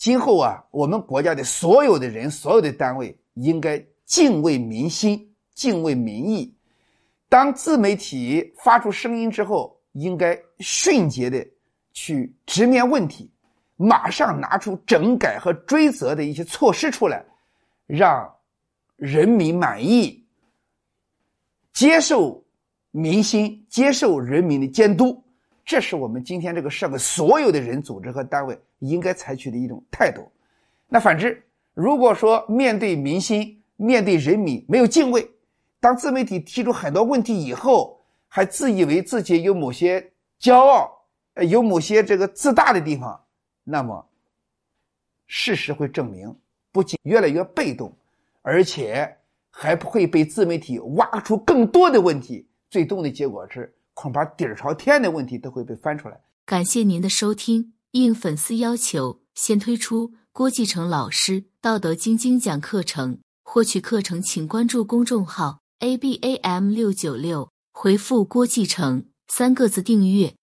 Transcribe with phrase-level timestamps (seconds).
[0.00, 6.50] 今后啊，我们国家的所有的人、所有的单位应该敬畏民心、敬畏民意。
[7.28, 11.46] 当自媒体发出声音之后，应该迅捷的
[11.92, 13.30] 去直面问题，
[13.76, 17.22] 马上拿出整改和追责的一些措施出来，
[17.86, 18.26] 让
[18.96, 20.24] 人民满意，
[21.74, 22.42] 接受
[22.90, 25.22] 民心，接受人民的监督。
[25.70, 30.28] 这是我们今天这个社会所有的人、组织和单位应该采取的一种态度。
[30.88, 31.40] 那反之，
[31.74, 35.30] 如果说面对民心、面对人民没有敬畏，
[35.78, 40.04] 当自媒体提出很多问题以后，还自以为自己有某些
[40.40, 40.90] 骄傲、
[41.48, 43.24] 有某些这个自大的地方，
[43.62, 44.04] 那么
[45.28, 46.36] 事实会证明，
[46.72, 47.96] 不仅越来越被动，
[48.42, 49.08] 而且
[49.52, 52.44] 还不会被自媒体挖出更多的问题。
[52.70, 53.72] 最终的结果是。
[53.94, 56.20] 恐怕底儿朝天的问题都会被翻出来。
[56.46, 57.74] 感谢您的收听。
[57.92, 63.18] 应粉丝要求，先推出郭继成老师《道德经》精讲课程。
[63.42, 70.34] 获取课程，请关注公众号 a b a m 六九六，回复“郭继成”三个字订阅。